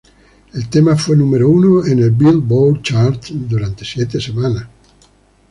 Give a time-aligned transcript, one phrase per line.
[0.55, 4.67] El tema fue número uno en el Billboard charts durante siete semanas.